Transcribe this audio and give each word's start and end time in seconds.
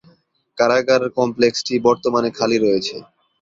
কারাগার 0.57 1.03
কমপ্লেক্সটি 1.17 1.73
বর্তমানে 1.87 2.29
খালি 2.37 2.57
রয়েছে। 2.59 2.95